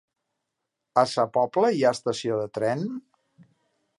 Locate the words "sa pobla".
1.11-1.69